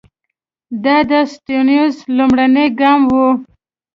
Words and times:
دا 0.83 0.97
د 1.09 1.11
سټیونز 1.33 1.95
لومړنی 2.17 2.67
ګام 2.79 2.99
وو. 3.11 3.27